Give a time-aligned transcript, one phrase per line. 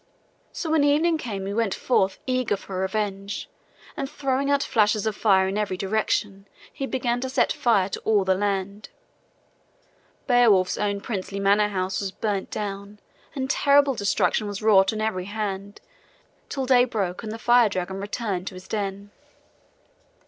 [0.51, 3.47] So when evening came he went forth eager for revenge,
[3.95, 7.99] and throwing out flashes of fire in every direction, he began to set fire to
[7.99, 8.89] all the land.
[10.25, 12.99] Beowulf's own princely manor house was burnt down
[13.35, 15.81] and terrible destruction was wrought on every hand,
[16.49, 19.11] till day broke and the fire dragon returned to his den.